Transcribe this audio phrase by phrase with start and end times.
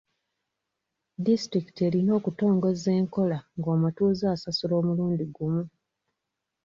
[1.25, 5.63] Disitulikiti erina okutongoza enkola ng'omutuuze asasula omulundi gumu.